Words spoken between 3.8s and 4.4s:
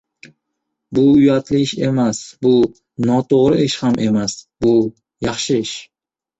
ham emas.